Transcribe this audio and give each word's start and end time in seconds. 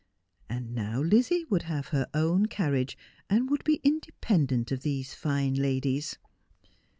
And 0.49 0.73
now 0.73 0.99
Lizzie 0.99 1.45
would 1.51 1.61
have 1.61 1.89
her 1.89 2.09
own 2.15 2.47
carriage, 2.47 2.97
and 3.29 3.47
would 3.51 3.63
be 3.63 3.79
independent 3.83 4.71
of 4.71 4.81
these 4.81 5.13
fine 5.13 5.53
ladies. 5.53 6.17